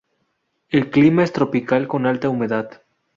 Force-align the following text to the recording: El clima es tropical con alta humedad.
El 0.69 0.89
clima 0.89 1.21
es 1.23 1.31
tropical 1.31 1.87
con 1.87 2.07
alta 2.07 2.27
humedad. 2.27 2.81